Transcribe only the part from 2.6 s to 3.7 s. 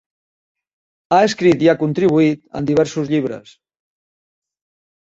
en diversos llibres.